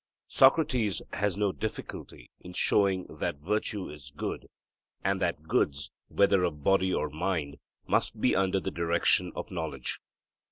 Socrates 0.29 1.03
has 1.13 1.37
no 1.37 1.51
difficulty 1.51 2.31
in 2.39 2.53
showing 2.53 3.05
that 3.19 3.37
virtue 3.37 3.87
is 3.87 4.09
a 4.09 4.17
good, 4.17 4.47
and 5.03 5.21
that 5.21 5.43
goods, 5.43 5.91
whether 6.07 6.43
of 6.43 6.63
body 6.63 6.91
or 6.91 7.11
mind, 7.11 7.57
must 7.85 8.19
be 8.19 8.35
under 8.35 8.59
the 8.59 8.71
direction 8.71 9.31
of 9.35 9.51
knowledge. 9.51 9.99